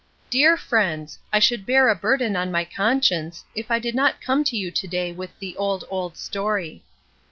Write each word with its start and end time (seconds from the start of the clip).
Dear 0.31 0.57
Friends: 0.57 1.19
I 1.31 1.37
should 1.37 1.63
bear 1.63 1.87
a 1.87 1.93
burden 1.93 2.35
on 2.35 2.49
my 2.49 2.65
conscience, 2.65 3.43
if 3.53 3.69
I 3.69 3.77
did 3.77 3.93
not 3.93 4.19
come 4.19 4.43
to 4.45 4.57
you 4.57 4.71
to 4.71 4.87
day 4.87 5.11
with 5.11 5.29
the 5.37 5.55
'old, 5.57 5.83
old 5.91 6.17
story.' 6.17 6.81